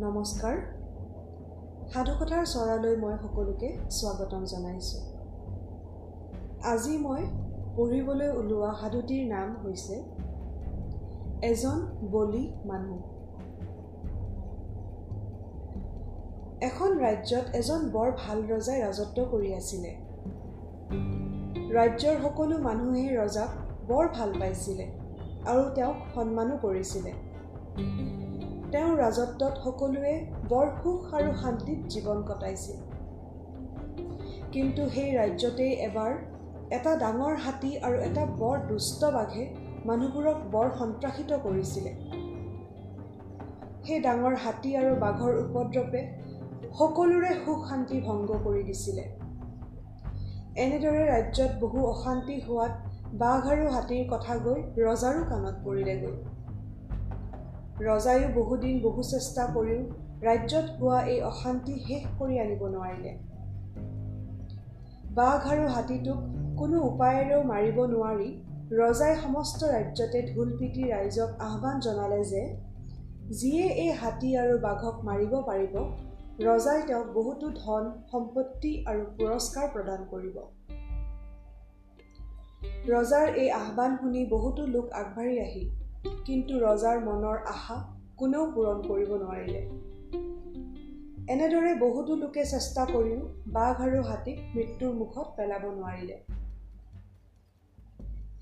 [0.00, 0.58] নমস্কাৰ।
[1.92, 5.00] সাধুকথাৰ চৰালৈ মই সকলোকে স্বাগতম জনাইছোঁ।
[6.72, 7.22] আজি মই
[7.76, 9.96] পঢ়িবলৈ ওলোৱা সাধুটিৰ নাম হৈছে
[11.50, 11.78] এজন
[12.12, 13.00] বলি মানুহ।
[16.68, 19.90] এখন ৰাজ্যত এজন বৰ ভাল ৰজাই ৰাজত্ব কৰি আছিলে।
[21.78, 23.50] ৰাজ্যৰ সকলো মানুহেই ৰজাক
[23.88, 24.86] বৰ ভাল পাইছিলে
[25.50, 27.12] আৰু তেওঁক সন্মানো কৰিছিলে।
[28.72, 30.14] তেওঁৰ ৰাজত্বত সকলোৱে
[30.48, 32.78] বৰ সুখ আৰু শান্তিত জীৱন কটাইছিল।
[34.54, 36.12] কিন্তু সেই ৰাজ্যতেই এবাৰ
[36.76, 39.44] এটা ডাঙৰ হাতী আৰু এটা বৰ দুষ্ট বাঘে
[39.90, 41.92] মানুহবোৰক বৰ সন্ত্ৰাসিত কৰিছিলে।
[43.86, 46.02] সেই ডাঙৰ হাতী আৰু বাঘৰ উপদ্ৰৱে
[46.78, 49.04] সকলোৰে সুখ শান্তি ভংগ কৰি দিছিলে।
[50.64, 52.72] এনেদৰে ৰাজ্যত বহু অশান্তি হোৱাত
[53.22, 56.14] বাঘ আৰু হাতীৰ কথা গৈ ৰজাৰো কাণত পৰিলেগৈ।
[57.86, 59.82] ৰজায়ো বহুদিন বহু চেষ্টা কৰিও
[60.22, 63.12] ৰাজ্যত হোৱা এই অশান্তি শেষ কৰি আনিব নোৱাৰিলে।
[65.18, 66.24] বাঘ আৰু হাতীটোক
[66.60, 68.28] কোনো উপায়েৰেও মাৰিব নোৱাৰি
[68.80, 72.42] ৰজাই সমস্ত ৰাজ্যতে ঢোল পিটি ৰাইজক আহ্বান জনালে যে
[73.38, 75.74] যিয়ে এই হাতী আৰু বাঘক মাৰিব পাৰিব
[76.48, 80.36] ৰজাই তেওঁক বহুতো ধন সম্পত্তি আৰু পুৰস্কাৰ প্ৰদান কৰিব।
[82.92, 87.76] ৰজাৰ এই আহ্বান শুনি বহুতো লোক আগবাঢ়ি আহিল কিন্তু ৰজাৰ মনৰ আশা
[88.16, 89.62] কোনেও পূৰণ কৰিব নোৱাৰিলে।
[91.32, 96.16] এনেদৰে বহুতো লোকে চেষ্টা কৰিও বাঘ আৰু হাতীক মৃত্যুৰ মুখত পেলাব নোৱাৰিলে।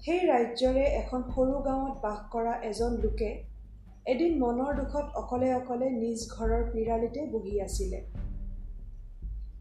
[0.02, 3.30] সেই ৰাজ্যৰে এখন সৰু গাঁৱত বাস কৰা এজন লোকে
[4.06, 8.04] এদিন মনৰ দুখত অকলে অকলে নিজ ঘৰৰ পিৰালিতে বহি আছিলে।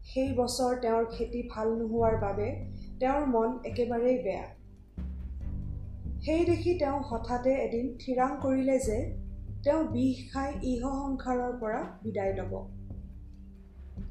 [0.04, 2.48] সেই বছৰ তেওঁৰ খেতি ভাল নোহোৱাৰ বাবে
[3.00, 4.55] তেওঁৰ মন একেবাৰেই বেয়া।
[6.26, 8.94] সেই দেখি তেওঁ হঠাতে এদিন থিৰাং কৰিলে যে
[9.64, 12.52] তেওঁ বিষ খাই ইহ সংসাৰৰ পৰা বিদায় ল'ব।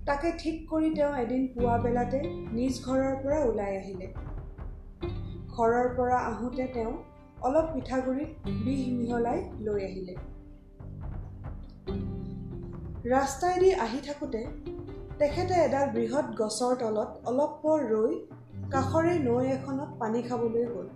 [0.05, 2.21] তাকে ঠিক কৰি তেওঁ এদিন পুৱা বেলাতে
[2.59, 4.07] নিজ ঘৰৰ পৰা ওলাই আহিলে।
[5.55, 6.93] ঘৰৰ পৰা আহোঁতে তেওঁ
[7.41, 10.15] অলপ পিঠাগুড়িত বিষ মিহলাই লৈ আহিলে।
[13.13, 14.41] ৰাস্তাইদি আহি থাকোঁতে
[15.19, 18.13] তেখেতে এডাল বৃহৎ গছৰ তলত অলপ পৰ ৰৈ
[18.71, 20.87] কাষৰে নৈ এখনত পানী খাবলৈ গ'ল।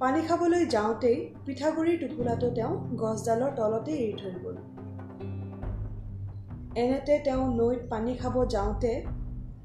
[0.00, 4.56] পানী খাবলৈ যাওঁতেই পিঠাগুড়িৰ টোপোলাটো তেওঁ গছডালৰ তলতে এৰি থৈ গ'ল।
[6.74, 8.90] এনেতে তেওঁ নৈত পানী খাব যাওঁতে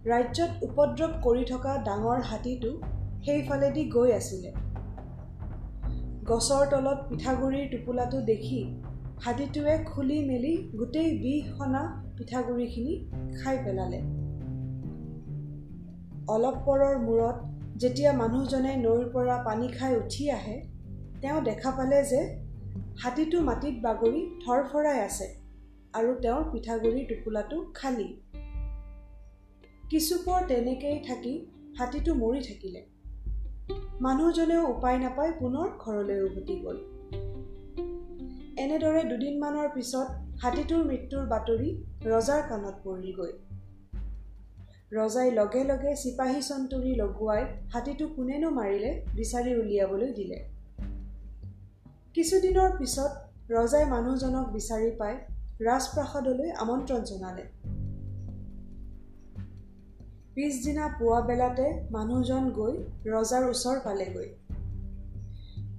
[0.06, 2.72] ৰাজ্যত উপদ্ৰৱ কৰি থকা ডাঙৰ হাতীটো
[3.26, 4.52] সেইফালেদি গৈ আছিলে।
[6.24, 8.62] গছৰ তলত পিঠাগুড়িৰ টোপোলাটো দেখি
[9.20, 11.84] হাতীটোৱে খুলি মেলি গোটেই বিষ সনা
[12.18, 12.94] পিঠাগুড়িখিনি
[13.38, 14.00] খাই পেলালে।
[16.28, 17.38] অলপ পৰৰ মূৰত
[17.82, 20.56] যেতিয়া মানুহজনে নৈৰ পৰা পানী খাই উঠি আহে
[21.22, 22.20] তেওঁ দেখা পালে যে
[23.04, 25.28] হাতীটো মাটিত বাগৰি থৰফৰাই আছে
[25.94, 28.08] আৰু তেওঁৰ পিঠাগুড়িৰ টোপোলাটো খালী।
[29.90, 31.34] কিছুপৰ তেনেকেই থাকি
[31.78, 32.82] হাতীটো মৰি থাকিলে।
[34.02, 36.78] মানুহজনেও উপায় নাপাই পুনৰ ঘৰলৈ উভতি গ'ল।
[38.58, 40.08] এনেদৰে দুদিনমানৰ পিছত
[40.44, 41.70] হাতীটোৰ মৃত্যুৰ বাতৰি
[42.06, 43.34] ৰজাৰ কাণত পৰিলগৈ।
[44.92, 47.44] ৰজাই লগে লগে চিপাহী চন্তৰি লগোৱাই
[47.74, 50.40] হাতীটো কোনেনো মাৰিলে বিচাৰি উলিয়াবলৈ দিলে।
[52.16, 53.12] কিছুদিনৰ পিছত
[53.56, 55.14] ৰজাই মানুহজনক বিচাৰি পাই
[55.62, 57.46] ৰাজপ্ৰাসাদলৈ আমন্ত্ৰণ জনালে।
[60.36, 62.76] পিছদিনা পুৱা বেলাতে মানুহজন গৈ
[63.06, 64.30] ৰজাৰ ওচৰ পালেগৈ।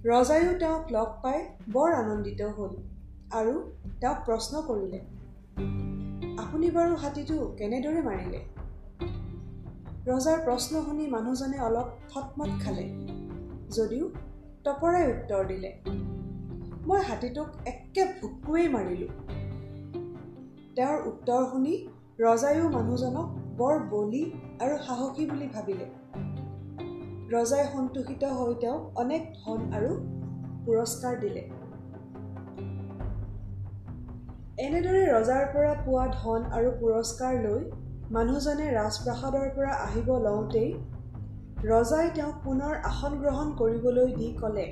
[0.05, 1.39] ৰজায়ো তেওঁক লগ পাই
[1.73, 2.73] বৰ আনন্দিত হ'ল
[3.39, 3.55] আৰু
[4.01, 5.01] তেওঁক প্ৰশ্ন কৰিলে
[6.43, 8.41] আপুনি বাৰু হাতীটো কেনেদৰে মাৰিলে?
[10.07, 12.85] ৰজাৰ প্ৰশ্ন শুনি মানুহজনে অলপ থটমত খালে
[13.77, 14.07] যদিও
[14.65, 15.69] তপৰাই উত্তৰ দিলে
[16.87, 19.11] মই হাতীটোক একে ভুকুৱেই মাৰিলোঁ।
[20.77, 21.75] তেওঁৰ উত্তৰ শুনি
[22.19, 23.29] ৰজায়ো মানুহজনক
[23.61, 24.23] বৰ বলি
[24.63, 25.87] আৰু সাহসী বুলি ভাবিলে।
[27.35, 29.93] ৰজাই সন্তোষিত হৈ তেওঁক অনেক ধন আৰু
[30.65, 31.45] পুৰস্কাৰ দিলে।
[34.67, 37.63] এনেদৰে ৰজাৰ পৰা পোৱা ধন আৰু পুৰস্কাৰ লৈ
[38.15, 40.73] মানুহজনে ৰাজপ্ৰাসাদৰ পৰা আহিব লওঁতেই
[41.69, 44.65] ৰজাই তেওঁক পুনৰ আসন গ্ৰহণ কৰিবলৈ দি ক'লে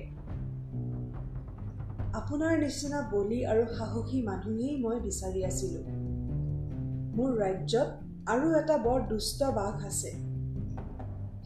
[2.21, 5.85] আপোনাৰ নিচিনা বলি আৰু সাহসী মানুহেই মই বিচাৰি আছিলোঁ।
[7.17, 7.89] মোৰ ৰাজ্যত
[8.35, 10.15] আৰু এটা বৰ দুষ্ট বাঘ আছে।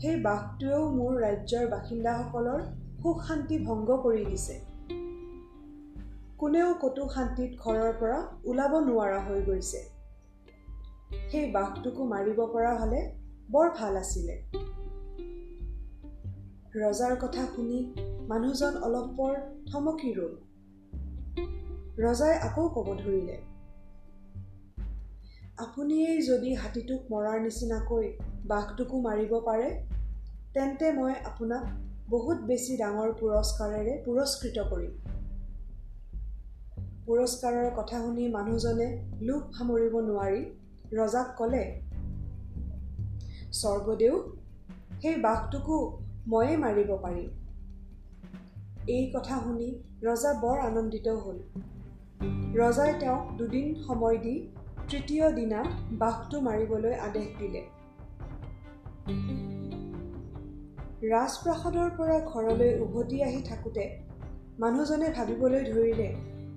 [0.01, 2.61] সেই বাঘটোৱেও মোৰ ৰাজ্যৰ বাসিন্দাসকলৰ
[3.03, 4.61] সুখ শান্তি ভংগ কৰি দিছে।
[6.39, 9.91] কোনেও ক'তো শান্তিত ঘৰৰ পৰা ওলাব নোৱাৰা হৈ গৈছে।
[11.33, 13.01] সেই বাঘটোকো মাৰিব পৰা হ'লে
[13.51, 14.35] বৰ ভাল আছিলে।
[16.77, 17.81] ৰজাৰ কথা শুনি
[18.29, 19.33] মানুহজন অলপ পৰ
[19.73, 20.35] থমকি ৰ'ল।
[21.99, 23.37] ৰজাই আকৌ ক'ব ধৰিলে
[25.59, 28.07] আপুনিয়েই যদি হাতীটোক মৰাৰ নিচিনাকৈ
[28.47, 29.69] বাঘটোকো মাৰিব পাৰে
[30.55, 31.65] তেন্তে মই আপোনাক
[32.11, 34.93] বহুত বেছি ডাঙৰ পুৰস্কাৰেৰে পুৰস্কৃত কৰিম।
[37.07, 38.89] পুৰস্কাৰৰ কথা শুনি মানুহজনে
[39.21, 40.43] লোভ সামৰিব নোৱাৰি।
[40.93, 41.65] ৰজাক ক'লে
[43.53, 44.15] স্বৰ্গদেউ
[45.03, 45.77] সেই বাঘটোকো
[46.27, 47.29] ময়ে মাৰিব পাৰিম।
[48.89, 49.69] এই কথা শুনি
[50.03, 51.39] ৰজা বৰ আনন্দিত হ'ল।
[52.61, 54.35] ৰজাই তেওঁক দুদিন সময় দি
[54.91, 57.63] তৃতীয় দিনা বাঘটো মাৰিবলৈ আদেশ দিলে।
[61.11, 63.85] ৰাজপ্ৰাসাদৰ পৰা ঘৰলৈ উভতি আহি থাকোঁতে
[64.59, 66.09] মানুহজনে ভাবিবলৈ ধৰিলে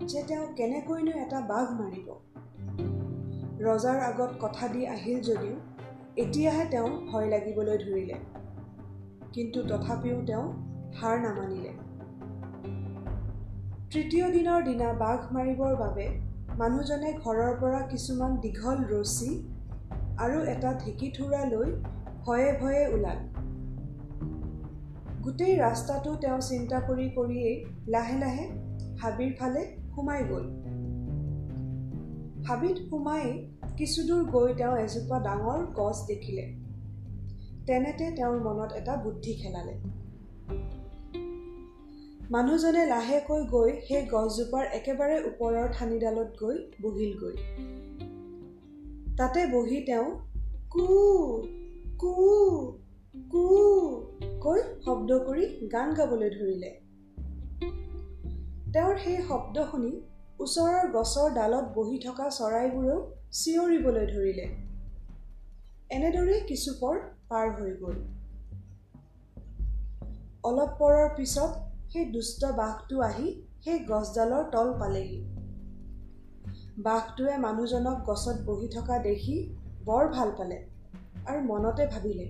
[0.08, 2.37] যে তেওঁ কেনেকৈনো এটা বাঘ মাৰিব।
[3.68, 5.56] ৰজাৰ আগত কথা দি আহিল যদিও
[6.18, 8.18] এতিয়াহে তেওঁ ভয় লাগিবলৈ ধৰিলে।
[9.34, 10.46] কিন্তু তথাপিও তেওঁ
[10.96, 11.74] হাৰ নামানিলে।
[13.92, 16.08] তৃতীয় দিনৰ দিনা বাঘ মাৰিবৰ বাবে
[16.58, 19.30] মানুহজনে ঘৰৰ পৰা কিছুমান দীঘল ৰছী
[20.18, 21.70] আৰু এটা ঢেঁকীথোৰা লৈ
[22.26, 23.20] ভয়ে ভয়ে ওলাল।
[25.22, 27.56] গোটেই ৰাস্তাটো তেওঁ চিন্তা কৰি কৰিয়েই
[27.88, 28.46] লাহে লাহে
[29.02, 29.64] হাবিৰ ফালে
[29.96, 30.46] সোমাই গ'ল।
[32.48, 33.26] হাবিত সোমাই
[33.78, 36.46] কিছুদূৰ গৈ তেওঁ এজোপা ডাঙৰ গছ দেখিলে।
[37.68, 39.74] তেনেতে তেওঁৰ মনত এটা বুদ্ধি খেলালে।
[42.32, 47.36] মানুহজনে লাহেকৈ গৈ সেই গছজোপাৰ একেবাৰে ওপৰৰ ঠানিডালত গৈ বহিলগৈ।
[49.18, 50.10] তাতে বহি তেওঁ
[50.72, 50.88] কু
[52.00, 52.14] কু
[53.32, 53.46] কু
[54.42, 56.72] কৈ শব্দ কৰি গান গাবলৈ ধৰিলে।
[58.74, 60.02] তেওঁৰ সেই শব্দ শুনি
[60.40, 63.00] ওচৰৰ গছৰ ডালত বহি থকা চৰাইবোৰেও
[63.32, 64.46] চিঞৰিবলৈ ধৰিলে।
[65.90, 66.98] এনেদৰেই কিছুপৰ
[67.30, 67.98] পাৰ হৈ গ'ল।
[70.44, 71.52] অলপ পৰৰ পিছত
[71.94, 73.28] সেই দুষ্ট বাঘটো আহি
[73.64, 75.20] সেই গছডালৰ তল পালেহি।
[76.78, 79.38] বাঘটোৱে মানুহজনক গছত বহি থকা দেখি
[79.86, 80.58] বৰ ভাল পালে
[81.26, 82.28] আৰু মনতে ভাবিলে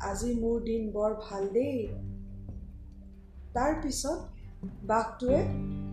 [0.00, 1.88] আজি মোৰ দিন বৰ ভাল দেই।
[3.52, 4.18] তাৰ পিছত
[4.84, 5.38] বাঘটোৱে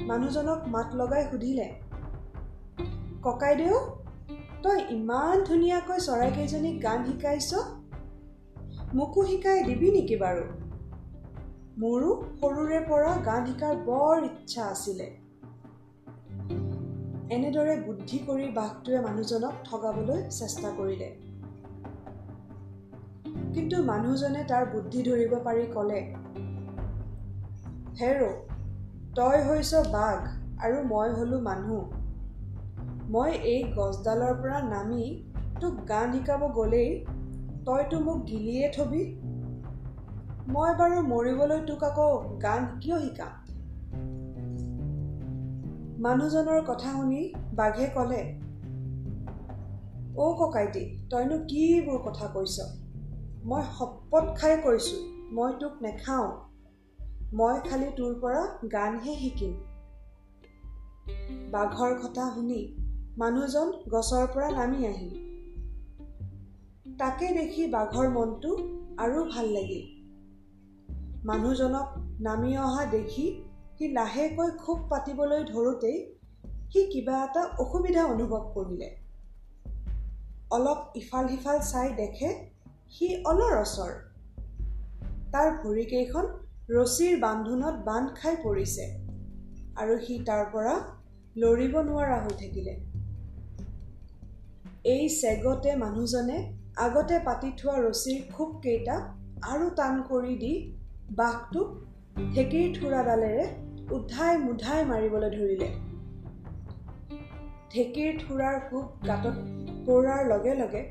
[0.05, 1.67] মানুহজনক মাত লগাই সুধিলে
[3.23, 3.77] ককাইদেউ
[4.63, 7.51] তই ইমান ধুনীয়াকৈ চৰাইকেইজনীক গান শিকাইছ?
[8.93, 10.43] মোকো শিকাই দিবি নেকি বাৰু?
[11.79, 15.07] মোৰো সৰুৰে পৰা গান শিকাৰ বৰ ইচ্ছা আছিলে।
[17.35, 21.09] এনেদৰে বুদ্ধি কৰি বাঘটোৱে মানুহজনক ঠগাবলৈ চেষ্টা কৰিলে।
[23.53, 25.99] কিন্তু মানুহজনে তাৰ বুদ্ধি ধৰিব পাৰি ক'লে
[27.99, 28.19] হেৰ
[29.15, 30.19] তই হৈছ বাঘ
[30.65, 31.96] আৰু মই হ'লো মানুহ।
[33.09, 35.03] মই এই গছডালৰ পৰা নামি
[35.61, 36.89] তোক গান শিকাব গ'লেই
[37.65, 39.03] তইতো মোক গিলিয়ে থবি।
[40.47, 42.07] মই বাৰু মৰিবলৈ তোক আকৌ
[42.41, 43.33] গান কিয় শিকাম?
[45.99, 47.21] মানুহজনৰ কথা শুনি
[47.53, 48.21] বাঘে ক'লে
[50.17, 52.57] অ' ককাইটি তইনো কিবোৰ কথা কৈছ?
[53.43, 54.99] মই শপত খাই কৈছোঁ
[55.31, 56.27] মই তোক নেখাওঁ।
[57.33, 59.53] মই খালি তোৰ পৰা গানহে শিকিম।
[61.51, 62.61] বাঘৰ কথা শুনি
[63.19, 65.13] মানুহজন গছৰ পৰা নামি আহিল।
[66.99, 68.49] তাকে দেখি বাঘৰ মনটো
[68.97, 69.85] আৰু ভাল লাগিল।
[71.25, 73.25] মানুহজনক নামি অহা দেখি
[73.77, 75.97] সি লাহেকৈ খুব পাতিবলৈ ধৰোঁতেই
[76.73, 78.89] সি কিবা এটা অসুবিধা অনুভৱ কৰিলে।
[80.51, 82.29] অলপ ইফাল সিফাল চাই দেখে
[82.91, 83.93] সি অলৰচৰ।
[85.31, 86.25] তাৰ ভৰিকেইখন
[86.69, 88.85] ৰছীৰ বান্ধোনত বান্ধ খাই পৰিছে
[89.75, 90.77] আৰু সি তাৰ পৰা
[91.37, 92.77] লৰিব নোৱাৰা হৈ থাকিলে।
[94.85, 96.37] এই চেগতে মানুহজনে
[96.85, 98.95] আগতে পাতি থোৱা ৰছীৰ খোপকেইটা
[99.51, 100.53] আৰু টান কৰি দি
[101.17, 101.67] বাঘটোক
[102.33, 103.45] ঢেঁকীৰ থোৰাডালেৰে
[103.97, 105.67] উধাই মুধাই মাৰিবলৈ ধৰিলে।
[107.73, 109.37] ঢেঁকীৰ থোৰাৰ কোব গাঁতত
[109.87, 110.83] পৰাৰ লগে লগে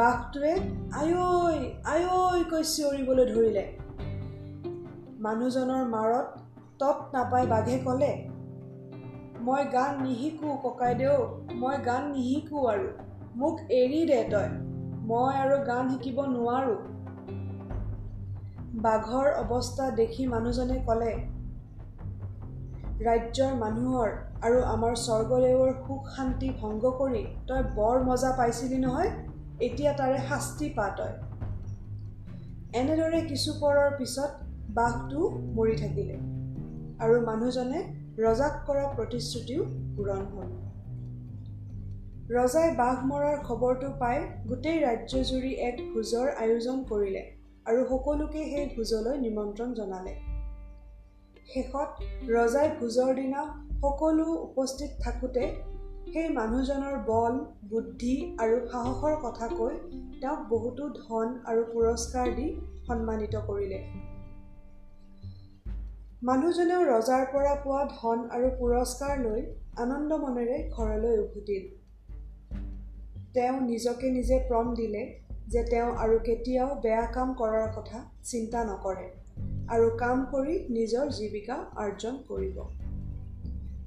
[0.00, 0.52] বাঘটোৱে
[1.00, 1.56] আয়ৈ
[1.92, 3.64] আয়ৈ কৈ চিঞৰিবলৈ ধৰিলে।
[5.20, 6.28] মানুহজনৰ মাৰত
[6.80, 8.12] তত নাপাই বাঘে ক'লে
[9.46, 11.16] মই গান নিশিকো ককাইদেউ
[11.54, 12.86] মই গান নিশিকো আৰু।
[13.36, 14.48] মোক এৰি দে তই।
[15.08, 16.78] মই আৰু গান শিকিব নোৱাৰোঁ।
[18.82, 21.12] বাঘৰ অৱস্থা দেখি মানুহজনে ক'লে
[23.00, 24.08] ৰাজ্যৰ মানুহৰ
[24.42, 29.10] আৰু আমাৰ স্বৰ্গদেৱৰ সুখ শান্তি ভংগ কৰি তই বৰ মজা পাইছিলি নহয়
[29.60, 31.12] এতিয়া তাৰে শাস্তি পা তই।
[32.80, 34.30] এনেদৰে কিছুপৰৰ পিছত
[34.74, 35.20] বাঘটো
[35.54, 36.16] মৰি থাকিলে
[37.00, 37.80] আৰু মানুহজনে
[38.22, 39.64] ৰজাক কৰা প্ৰতিশ্ৰুতিও
[39.96, 40.48] পূৰণ হ'ল।
[42.36, 47.22] ৰজাই বাঘ মৰাৰ খবৰটো পাই গোটেই ৰাজ্যজুৰি এক ভোজৰ আয়োজন কৰিলে
[47.66, 50.14] আৰু সকলোকে সেই ভোজলৈ নিমন্ত্ৰণ জনালে।
[51.52, 53.44] শেষত ৰজাই ভোজৰ দিনা
[53.84, 55.46] সকলো উপস্থিত থাকোঁতে
[56.12, 59.80] সেই মানুহজনৰ বল বুদ্ধি আৰু সাহসৰ কথা কৈ
[60.20, 62.48] তেওঁক বহুতো ধন আৰু পুৰস্কাৰ দি
[62.86, 63.82] সন্মানিত কৰিলে।
[66.26, 69.42] মানুহজনেও ৰজাৰ পৰা পোৱা ধন আৰু পুৰস্কাৰ লৈ
[69.82, 71.66] আনন্দ মনেৰে ঘৰলৈ উভতিল।
[73.34, 75.02] তেওঁ নিজকে নিজে প্ৰম দিলে
[75.54, 79.04] যে তেওঁ আৰু কেতিয়াও বেয়া কাম কৰাৰ কথা চিন্তা নকৰে
[79.74, 82.56] আৰু কাম কৰি নিজৰ জীৱিকা আৰ্জন কৰিব।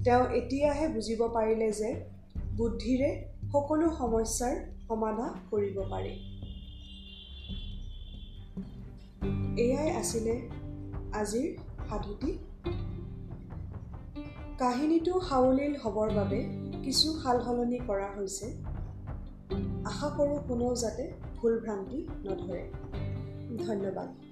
[0.05, 1.89] তেওঁ এতিয়াহে বুজিব পাৰিলে যে
[2.61, 3.09] বুদ্ধিৰে
[3.55, 4.55] সকলো সমস্যাৰ
[4.88, 6.13] সমাধান কৰিব পাৰি।
[9.65, 10.38] এয়াই আছিলে
[11.21, 11.50] আজিৰ
[11.91, 12.38] সাধুটি?
[14.57, 16.39] কাহিনীটো সাৱলীল হ'বৰ বাবে
[16.83, 18.45] কিছু সাল সলনি কৰা হৈছে।
[19.86, 22.71] আশা কৰোঁ কোনেও যাতে ভুল ভ্ৰান্তি নধৰে।
[23.67, 24.30] ধন্যবাদ।